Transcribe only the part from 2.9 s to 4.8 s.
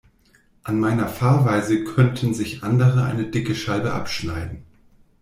eine dicke Scheibe abschneiden.